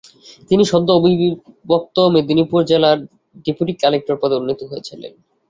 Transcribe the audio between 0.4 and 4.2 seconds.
তিনি সদ্য অবিভক্ত মেদিনীপুর জেলার ডেপুটি কালেক্টর